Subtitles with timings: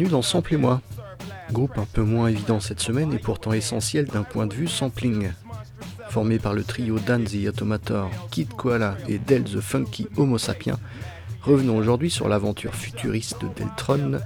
[0.00, 0.80] Bienvenue dans Sample et moi,
[1.52, 5.30] groupe un peu moins évident cette semaine et pourtant essentiel d'un point de vue sampling.
[6.08, 10.78] Formé par le trio Dan the Automator, Kid Koala et Del the Funky Homo Sapiens,
[11.42, 14.20] revenons aujourd'hui sur l'aventure futuriste de Deltron,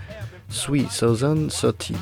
[0.48, 1.92] 3030,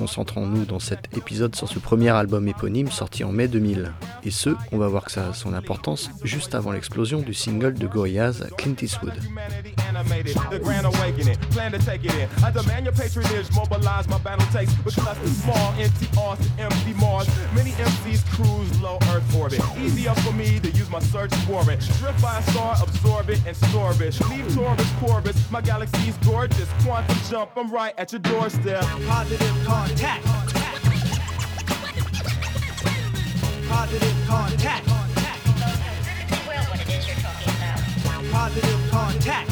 [0.00, 3.92] Concentrons-nous dans cet épisode sur ce premier album éponyme sorti en mai 2000.
[4.24, 7.74] Et ce, on va voir que ça a son importance juste avant l'explosion du single
[7.74, 9.12] de Gorillaz Clint Eastwood.
[29.90, 30.24] Contact.
[33.68, 34.86] Positive contact.
[36.46, 37.80] Well, what it is you're talking about.
[38.30, 39.50] Positive contact.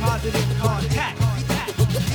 [0.00, 1.20] Positive contact.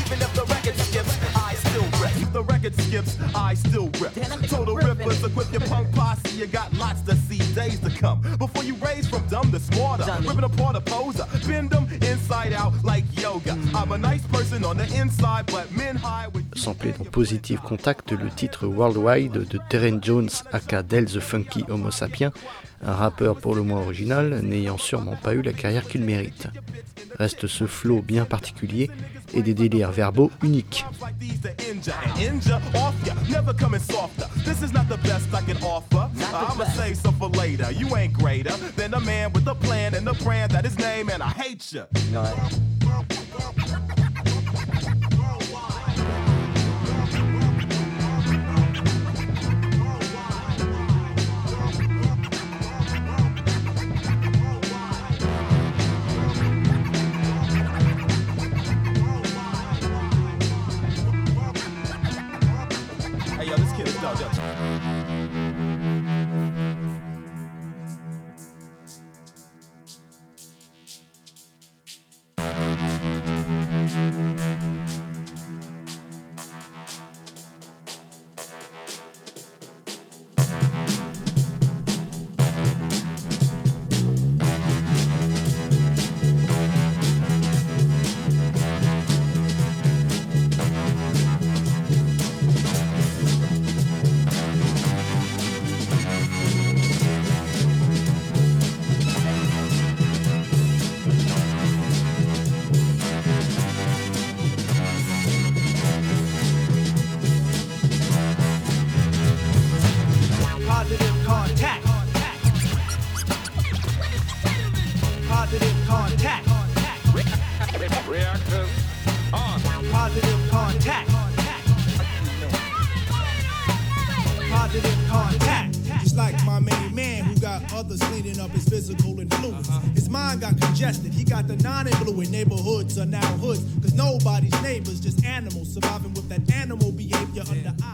[0.05, 2.15] Even if the record skips, I still rip.
[2.21, 4.13] If the record skips, I still rip.
[4.47, 6.35] Total rippers, equip your punk posse.
[6.37, 8.21] You got lots to see, days to come.
[8.37, 12.73] Before you raise from dumb to smarter, ripping apart a poser, bend them inside out
[12.83, 13.04] like
[16.55, 21.91] Samplé dans Positive Contact le titre Worldwide de Terence Jones aka Del the Funky Homo
[21.91, 22.31] Sapien,
[22.83, 26.47] un rappeur pour le moins original, n'ayant sûrement pas eu la carrière qu'il mérite.
[27.17, 28.89] Reste ce flow bien particulier
[29.35, 30.85] et des délires verbaux uniques.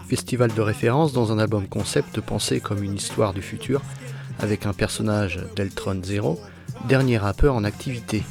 [0.08, 3.82] Festival de référence dans un album concept pensé comme une histoire du futur,
[4.40, 6.40] avec un personnage Deltron Zero,
[6.88, 8.24] dernier rappeur en activité.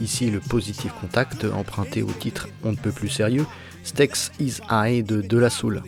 [0.00, 3.46] Ici le Positive Contact, emprunté au titre On ne peut plus sérieux,
[3.84, 5.82] Stex Is High de De La Soul.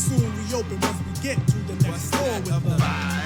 [0.00, 3.19] soon we open once we get to the next floor with the vibe.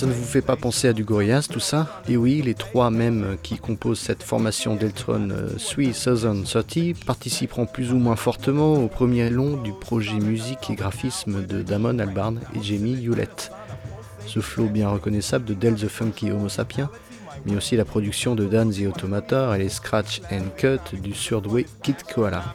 [0.00, 2.00] Ça ne vous fait pas penser à du Gorillaz tout ça?
[2.08, 8.16] Et oui, les trois mêmes qui composent cette formation Deltron 3030 participeront plus ou moins
[8.16, 13.52] fortement au premier long du projet musique et graphisme de Damon Albarn et Jamie Hewlett.
[14.24, 16.88] Ce flow bien reconnaissable de Del the Funky Homo Sapiens
[17.44, 21.66] mais aussi la production de Dan the Automator et les scratch and cut du Surdway
[21.82, 22.54] Kid Koala.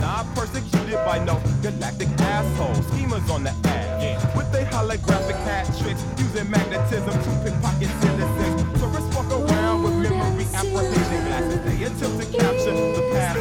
[0.00, 2.86] Not persecuted by no galactic assholes.
[2.88, 4.02] Schemers on the ass.
[4.02, 4.36] Yeah.
[4.36, 6.02] With they holographic hat tricks.
[6.18, 8.80] Using magnetism to pickpocket citizens.
[8.80, 11.60] Tourists walk around with memory apprehension glasses.
[11.64, 13.38] They attempt to capture the past.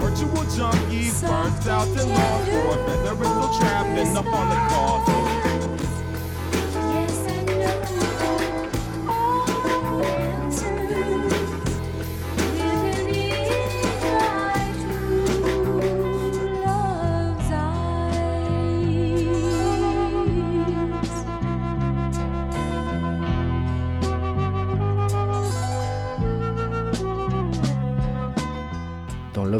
[0.00, 1.88] Virtual junkies burnt out
[3.58, 5.19] trapped in the Holocaust.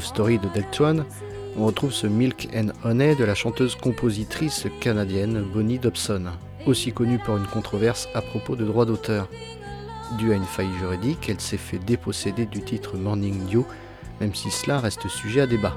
[0.00, 1.04] Story de Deltron,
[1.56, 6.24] on retrouve ce Milk and Honey de la chanteuse-compositrice canadienne Bonnie Dobson,
[6.66, 9.28] aussi connue pour une controverse à propos de droits d'auteur.
[10.18, 13.64] Due à une faille juridique, elle s'est fait déposséder du titre Morning Dew,
[14.20, 15.76] même si cela reste sujet à débat.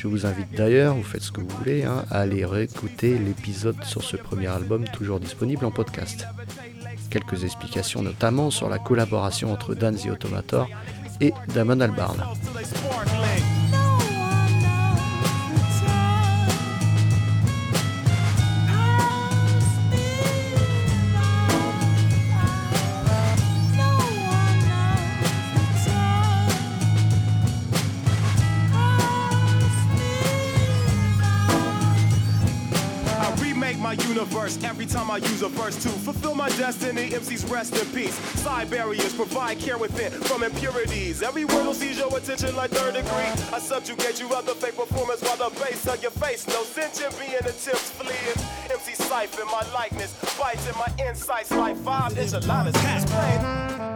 [0.00, 3.76] Je vous invite d'ailleurs, vous faites ce que vous voulez, hein, à aller réécouter l'épisode
[3.84, 6.26] sur ce premier album toujours disponible en podcast.
[7.10, 10.70] Quelques explications notamment sur la collaboration entre Dan the Automator
[11.20, 12.16] et Damon Albarn.
[34.64, 37.10] Every time I use a verse to fulfill my destiny.
[37.10, 38.14] MCs rest in peace.
[38.40, 41.22] Side barriers provide care within from impurities.
[41.22, 43.30] Every word will seize your attention like third degree.
[43.52, 46.46] I subjugate you other fake performance while the bass on your face.
[46.48, 48.38] No sentient being attempts fleeing.
[48.70, 53.89] MC siphon my likeness, bites in my insights like five inch a lot of You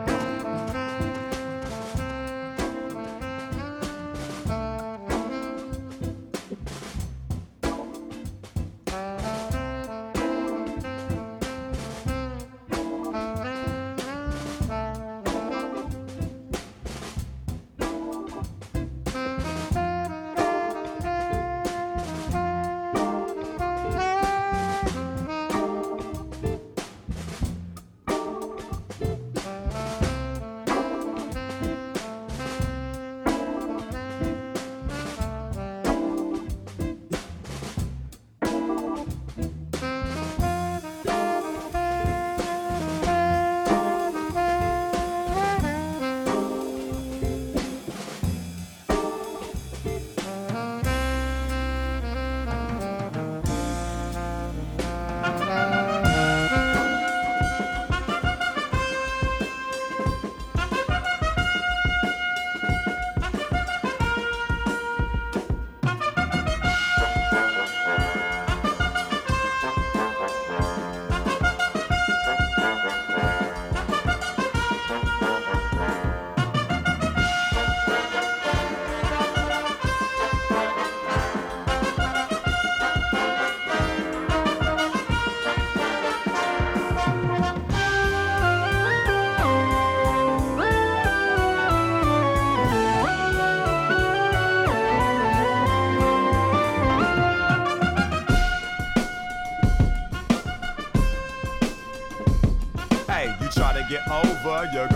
[103.94, 104.88] get over, you're.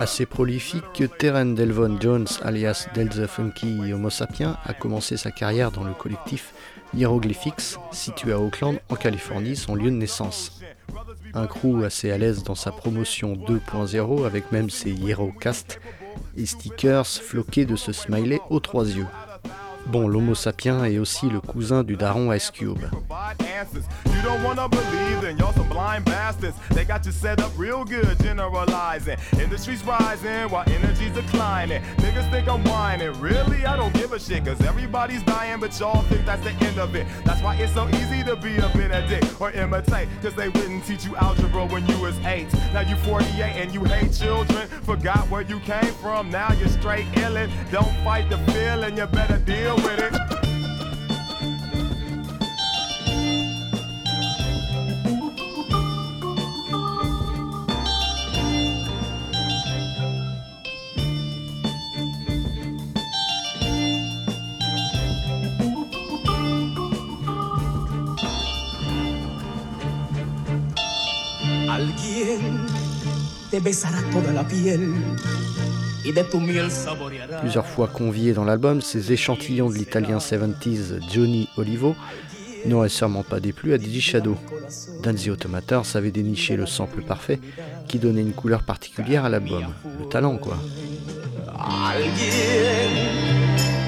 [0.00, 5.72] Assez prolifique, Terren Delvon Jones, alias Del the Funky Homo Sapien, a commencé sa carrière
[5.72, 6.54] dans le collectif
[6.94, 10.60] Hieroglyphics, situé à Oakland, en Californie, son lieu de naissance.
[11.34, 15.80] Un crew assez à l'aise dans sa promotion 2.0 avec même ses Hierocast
[16.36, 19.06] et stickers floqués de ce smiley aux trois yeux.
[19.88, 22.84] Bon, l'Homo sapiens est aussi le cousin du daron Ice Cube.
[24.06, 26.54] You don't wanna believe, then y'all some blind bastards.
[26.70, 29.16] They got you set up real good, generalizing.
[29.40, 31.80] Industry's rising while energy's declining.
[31.98, 33.12] Niggas think I'm whining.
[33.20, 36.78] Really, I don't give a shit, cause everybody's dying, but y'all think that's the end
[36.78, 37.06] of it.
[37.24, 41.06] That's why it's so easy to be a Benedict or imitate, cause they wouldn't teach
[41.06, 42.52] you algebra when you was eight.
[42.74, 44.68] Now you 48 and you hate children.
[44.82, 47.50] Forgot where you came from, now you're straight illin'.
[47.70, 49.77] Don't fight the feeling, you better deal.
[71.68, 72.66] Alguien
[73.50, 74.94] te besará toda la piel
[77.40, 81.94] Plusieurs fois convié dans l'album, ces échantillons de l'italien 70s Johnny Olivo
[82.66, 84.36] n'auraient sûrement pas déplu à Digi Shadow.
[85.02, 87.40] Danzy Automator savait dénicher le sample parfait
[87.86, 89.66] qui donnait une couleur particulière à l'album.
[90.00, 90.56] Le talent quoi.
[91.58, 92.28] Alguien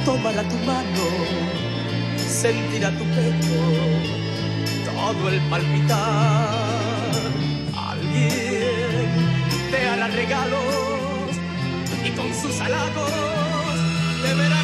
[0.02, 0.10] tu
[10.30, 10.69] mano,
[12.34, 13.10] sus halagos
[14.22, 14.60] te verá.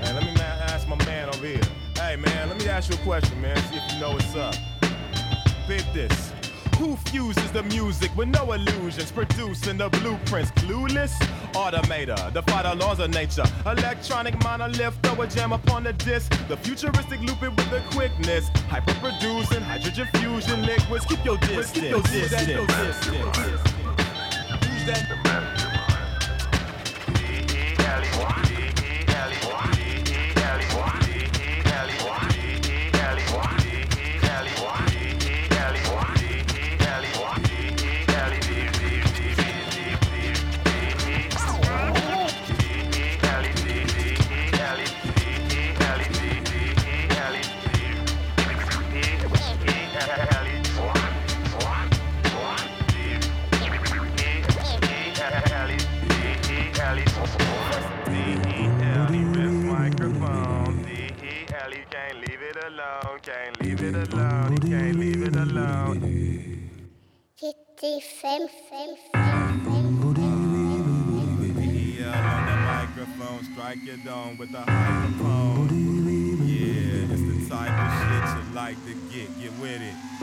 [0.00, 1.60] Hey, let me ask my man over here.
[1.96, 3.56] Hey, man, let me ask you a question, man.
[3.68, 4.54] See if you know what's up.
[5.66, 6.33] Big this.
[6.78, 10.50] Who fuses the music with no illusions, producing the blueprints?
[10.52, 11.12] Clueless?
[11.52, 13.44] Automator, defy the laws of nature.
[13.64, 16.32] Electronic monolith, throw a jam upon the disc.
[16.48, 18.48] The futuristic loop it with the quickness.
[18.68, 21.04] Hyper producing, hydrogen fusion liquids.
[21.06, 21.72] Keep your distance.
[21.72, 23.06] Keep your distance.
[23.06, 25.08] Who's that?
[25.08, 25.23] microphone.
[68.00, 68.96] Fem fem
[71.94, 75.68] Yeah, on the microphone, strike your dome with the microphone.
[76.44, 80.13] Yeah, it's the type of shit you like to get, get with it.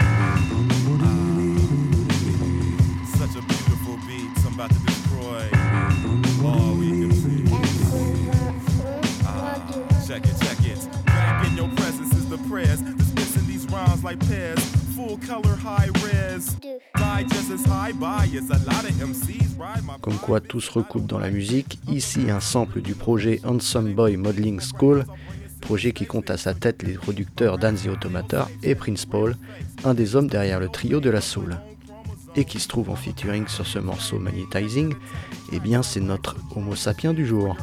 [20.01, 24.17] Comme quoi tout se recoupe dans la musique, ici un sample du projet Handsome Boy
[24.17, 25.05] Modeling School,
[25.61, 29.37] projet qui compte à sa tête les producteurs Danzy Automator et Prince Paul,
[29.83, 31.57] un des hommes derrière le trio de la soul.
[32.35, 34.93] Et qui se trouve en featuring sur ce morceau Magnetizing,
[35.51, 37.57] eh bien c'est notre Homo sapien du jour.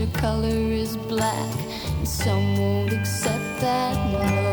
[0.00, 1.56] Your color is black,
[1.98, 3.94] and some won't accept that.
[4.10, 4.49] No,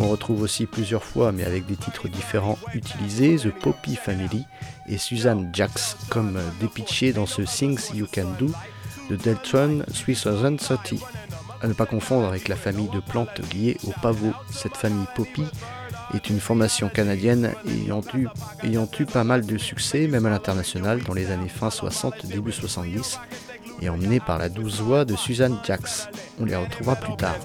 [0.00, 4.46] On retrouve aussi plusieurs fois, mais avec des titres différents utilisés, The Poppy Family
[4.90, 8.48] et Suzanne Jax comme euh, dépitchés dans ce Things You Can Do
[9.10, 10.94] de Deltron 3030.
[11.60, 14.32] À ne pas confondre avec la famille de plantes liées au pavot.
[14.50, 15.44] Cette famille Poppy
[16.14, 18.28] est une formation canadienne ayant eu,
[18.62, 22.52] ayant eu pas mal de succès, même à l'international, dans les années fin 60, début
[22.52, 23.18] 70,
[23.80, 26.08] et emmenée par la douce voix de Suzanne Jax.
[26.40, 27.36] On les retrouvera plus tard.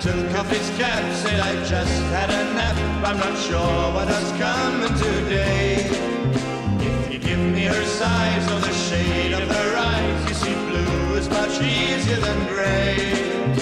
[0.00, 2.76] Took off his cap, said I just had a nap.
[3.04, 5.90] I'm not sure what has come today.
[6.80, 11.16] If you give me her size or the shade of her eyes, you see blue
[11.16, 13.57] is much easier than gray.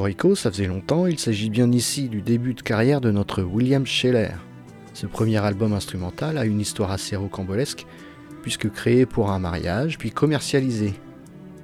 [0.00, 3.84] Cocorico, ça faisait longtemps, il s'agit bien ici du début de carrière de notre William
[3.84, 4.30] Scheller.
[4.94, 7.84] Ce premier album instrumental a une histoire assez rocambolesque,
[8.40, 10.94] puisque créé pour un mariage, puis commercialisé.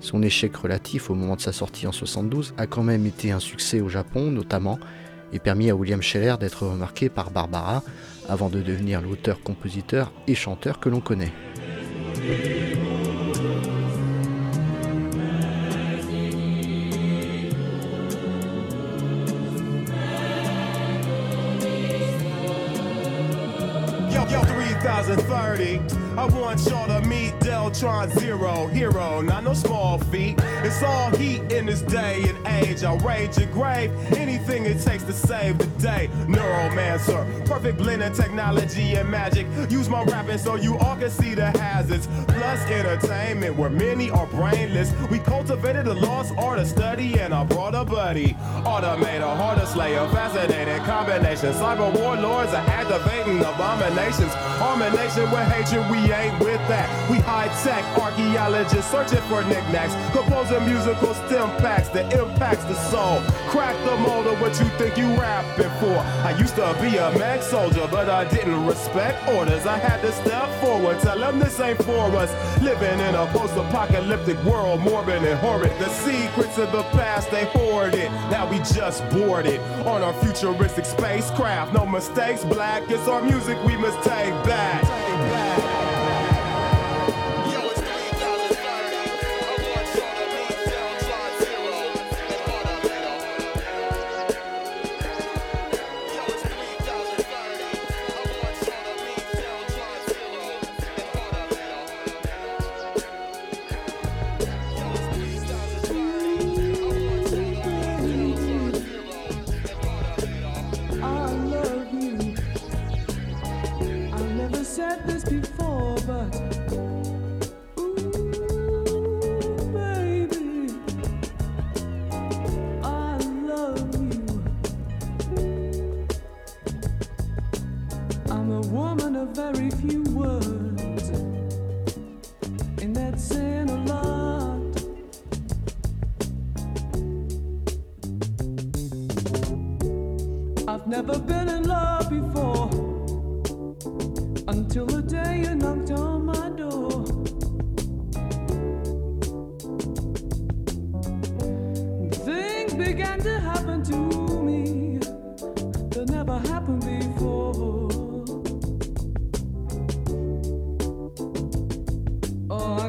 [0.01, 3.41] Son échec relatif au moment de sa sortie en 72 a quand même été un
[3.41, 4.79] succès au Japon notamment,
[5.33, 7.83] et permis à William Scheller d'être remarqué par Barbara,
[8.29, 11.33] avant de devenir l'auteur, compositeur et chanteur que l'on connaît.
[25.07, 25.97] 3030.
[26.19, 30.35] I want y'all to meet Deltron Zero, hero, not no small feat.
[30.65, 32.83] It's all heat in this day and age.
[32.83, 36.09] I rage your grave, anything it takes to save the day.
[36.27, 39.47] Neuromancer, perfect blend of technology and magic.
[39.71, 42.09] Use my rapping so you all can see the hazards.
[42.27, 44.93] Plus entertainment, where many are brainless.
[45.11, 48.33] We cultivated a lost art of study and I brought a buddy.
[48.65, 51.53] Automator, harder slayer, fascinating combination.
[51.53, 54.33] Cyber warlords are activating abominations.
[54.97, 56.89] Harmonation with hatred, we ain't with that.
[57.11, 59.95] We high tech archaeologists searching for knickknacks.
[60.17, 63.21] Composing musical stem packs that impacts the soul.
[63.49, 65.99] Crack the mold of what you think you rapping for.
[66.25, 69.67] I used to be a mag soldier, but I didn't respect orders.
[69.67, 72.33] I had to step forward, tell them this ain't for us.
[72.63, 75.73] Living in a post apocalyptic world, morbid and horrid.
[75.79, 78.11] The secrets of the past, they hoard it.
[78.31, 81.75] Now we just boarded on our futuristic spacecraft.
[81.75, 82.83] No mistakes, black.
[82.89, 84.86] It's our music we must take back.
[85.17, 85.66] Yo,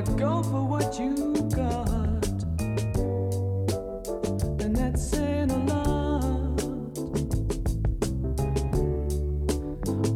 [0.01, 2.27] go for what you got,
[4.61, 6.61] and that's saying a lot.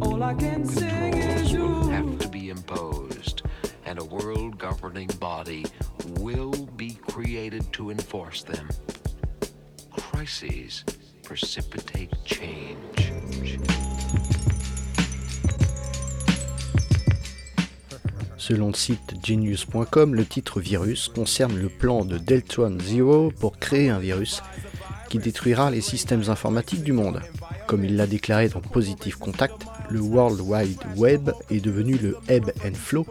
[0.06, 1.89] All I can sing is Controls will you.
[1.89, 3.41] have to be imposed,
[3.86, 5.65] and a world governing body
[6.20, 8.70] will be created to enforce them.
[9.91, 10.84] Crises
[11.24, 13.01] precipitate change.
[18.52, 23.90] Selon le site genius.com, le titre virus concerne le plan de Deltron Zero pour créer
[23.90, 24.44] un virus
[25.08, 27.22] qui détruira les systèmes informatiques du monde.
[27.66, 32.52] Comme il l'a déclaré dans Positive Contact, le World Wide Web est devenu le ebb
[32.66, 33.06] and flow,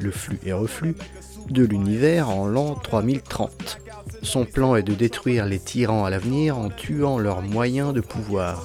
[0.00, 0.96] le flux et reflux,
[1.50, 3.80] de l'univers en l'an 3030.
[4.22, 8.64] Son plan est de détruire les tyrans à l'avenir en tuant leurs moyens de pouvoir.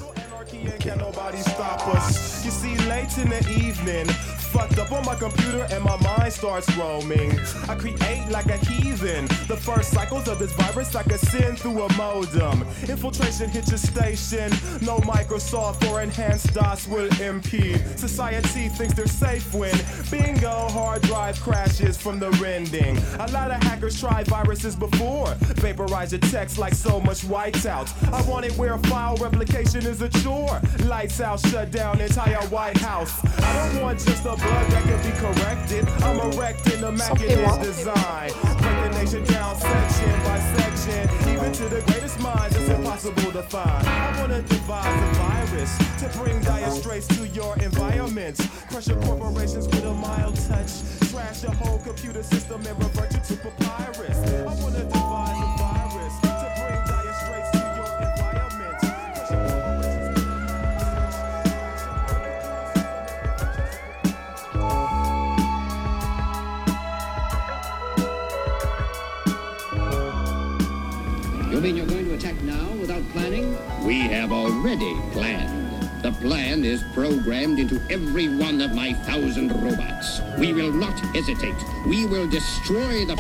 [4.52, 7.40] Fucked up on my computer and my mind starts roaming.
[7.70, 9.26] I create like a heathen.
[9.48, 12.64] The first cycles of this virus I could send through a modem.
[12.88, 14.52] Infiltration hit your station.
[14.82, 17.82] No Microsoft or enhanced DOS will impede.
[17.98, 19.74] Society thinks they're safe when
[20.12, 22.98] bingo hard drive crashes from the rending.
[23.20, 25.34] A lot of hackers tried viruses before.
[25.62, 27.88] Vaporize your text like so much whiteout.
[28.12, 30.60] I want it where file replication is a chore.
[30.84, 33.14] Lights out, shut down entire White House.
[33.40, 35.88] I don't want just a bug that can be corrected.
[36.04, 38.32] I'm erecting immaculate design.
[38.62, 41.10] Break the nation down section by section.
[41.34, 43.88] Even to the greatest minds, it's impossible to find.
[43.88, 48.46] I wanna devise a virus to bring dire straits to your environments.
[48.70, 50.72] Crush your corporations with a mild touch.
[51.10, 54.18] Trash your whole computer system and revert you to papyrus.
[54.18, 55.61] I wanna devise
[73.86, 76.04] We have already planned.
[76.04, 80.22] The plan is programmed into every one of my thousand robots.
[80.40, 81.56] We will not hesitate.
[81.88, 83.16] We will destroy the.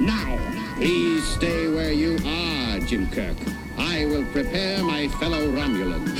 [0.00, 0.38] Now,
[0.76, 3.36] please stay where you are, Jim Kirk.
[3.78, 6.18] I will prepare my fellow Romulans.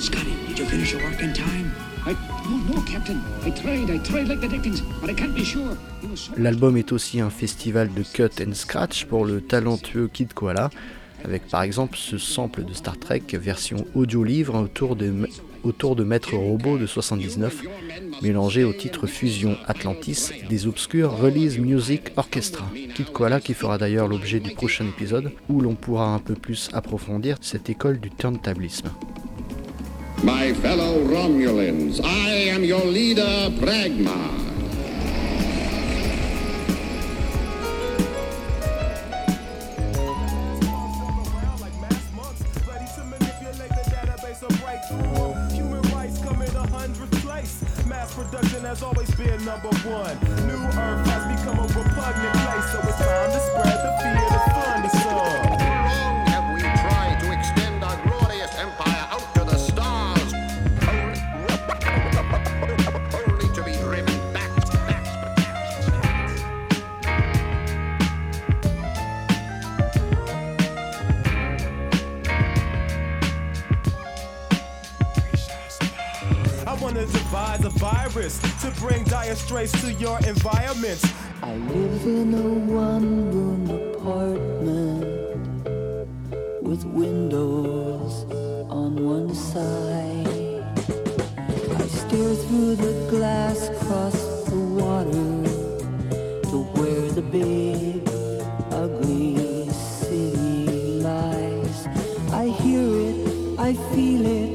[0.00, 1.72] Scotty, did you finish your work in time?
[2.04, 2.16] I.
[2.44, 3.22] Oh, no, Captain.
[3.42, 3.90] I tried.
[3.90, 5.76] I tried like the Dickens, but I can't be sure.
[6.00, 10.08] He was so L'album est aussi un festival de cut and scratch pour le talentueux
[10.12, 10.70] Kid Koala,
[11.24, 15.28] avec par exemple ce sample de Star Trek version audio-livre autour de,
[15.62, 17.62] autour de Maître Robot de 79,
[18.22, 22.66] mélangé au titre Fusion Atlantis des Obscure Release Music Orchestra.
[22.94, 26.70] Kid Koala qui fera d'ailleurs l'objet du prochain épisode où l'on pourra un peu plus
[26.72, 28.90] approfondir cette école du turntablisme.
[30.22, 34.51] My fellow Romulans, I am your leader, Pragma.
[49.44, 50.16] Number one.
[50.46, 50.61] New
[78.32, 81.04] virus to bring dire straits to your environments.
[81.42, 85.04] I live in a one room apartment
[86.62, 88.24] with windows
[88.70, 90.62] on one side.
[91.78, 95.42] I stare through the glass across the water
[96.50, 98.08] to where the big,
[98.70, 101.86] ugly city lies.
[102.32, 104.51] I hear it, I feel it,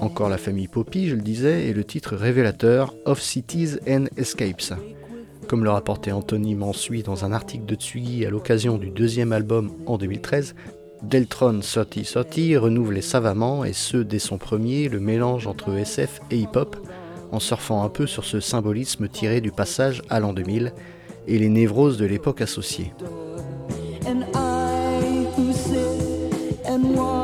[0.00, 4.74] Encore la famille Poppy, je le disais, et le titre révélateur Of Cities and Escapes.
[5.46, 9.70] Comme le rapportait Anthony Mansui dans un article de Tsugi à l'occasion du deuxième album
[9.86, 10.54] en 2013,
[11.02, 16.76] Deltron 3030 renouvelle savamment, et ce dès son premier, le mélange entre SF et hip-hop,
[17.30, 20.72] en surfant un peu sur ce symbolisme tiré du passage à l'an 2000
[21.28, 22.92] et les névroses de l'époque associées.
[26.82, 27.21] moi.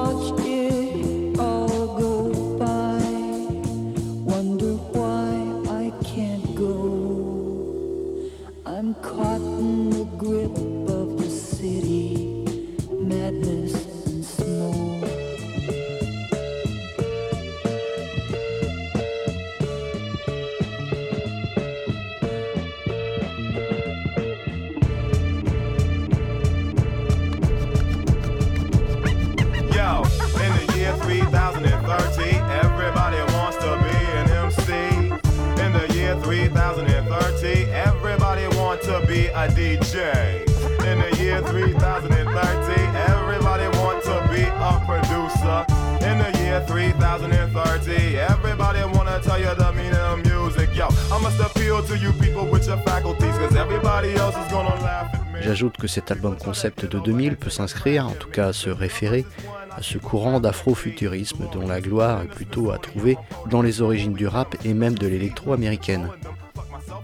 [55.41, 59.25] J'ajoute que cet album concept de 2000 peut s'inscrire, en tout cas se référer,
[59.71, 63.17] à ce courant d'afrofuturisme dont la gloire est plutôt à trouver
[63.49, 66.09] dans les origines du rap et même de l'électro américaine.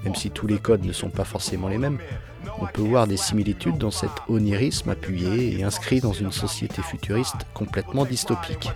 [0.05, 1.99] Même si tous les codes ne sont pas forcément les mêmes,
[2.61, 7.37] on peut voir des similitudes dans cet onirisme appuyé et inscrit dans une société futuriste
[7.53, 8.71] complètement dystopique.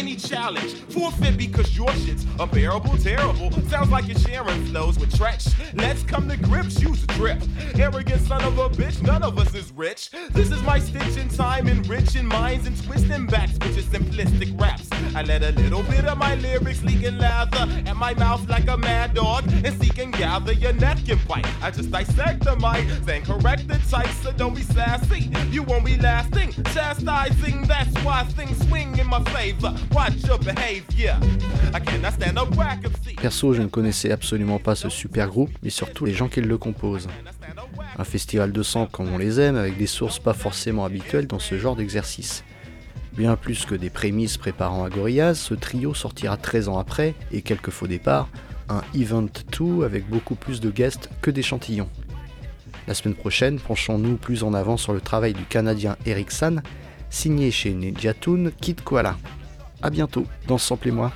[0.00, 0.74] in challenge.
[0.90, 3.50] Forfeit because your shit's unbearable, terrible.
[3.68, 5.52] Sounds like you're sharing flows with Tretch.
[5.74, 7.42] Let's come to grips, use a drip.
[7.74, 10.10] Arrogant son of a bitch, none of us is rich.
[10.32, 14.88] This is my stitch in time, enriching minds and twisting backs with your simplistic raps.
[15.14, 18.68] I let a little bit of my lyrics leak and lather at my mouth like
[18.68, 21.46] a mad dog and seek and gather your neck and bite.
[21.62, 25.30] I just dissect the mic, then correct the type, so don't be sassy.
[25.50, 27.62] You won't be lasting, chastising.
[27.62, 29.74] That's why things swing in my favor.
[29.92, 30.09] Watch
[33.20, 36.58] Perso, je ne connaissais absolument pas ce super groupe, mais surtout les gens qui le
[36.58, 37.08] composent.
[37.98, 41.38] Un festival de sang comme on les aime, avec des sources pas forcément habituelles dans
[41.38, 42.44] ce genre d'exercice.
[43.16, 47.42] Bien plus que des prémices préparant à Gorillaz, ce trio sortira 13 ans après, et
[47.42, 48.28] quelques faux départs,
[48.68, 49.26] un Event
[49.58, 51.88] 2 avec beaucoup plus de guests que d'échantillons.
[52.86, 56.62] La semaine prochaine, penchons-nous plus en avant sur le travail du Canadien Eric San,
[57.10, 59.16] signé chez Nejatoon Kid Koala
[59.82, 61.12] à bientôt dans Sample et moi.